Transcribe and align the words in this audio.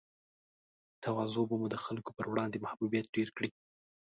تواضع 1.03 1.41
به 1.49 1.55
مو 1.59 1.67
د 1.71 1.75
خلګو 1.83 2.11
پر 2.17 2.25
وړاندې 2.31 2.63
محبوبیت 2.65 3.05
ډېر 3.15 3.29
کړي 3.37 3.49